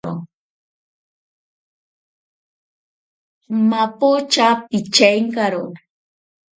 Mapocha 3.69 4.47
pichaenkaro. 4.69 5.63